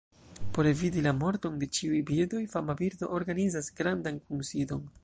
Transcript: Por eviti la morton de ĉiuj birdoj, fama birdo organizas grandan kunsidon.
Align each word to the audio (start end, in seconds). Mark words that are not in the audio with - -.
Por 0.53 0.65
eviti 0.69 1.03
la 1.07 1.13
morton 1.17 1.59
de 1.65 1.69
ĉiuj 1.79 2.01
birdoj, 2.09 2.43
fama 2.55 2.79
birdo 2.81 3.13
organizas 3.21 3.73
grandan 3.83 4.21
kunsidon. 4.27 4.87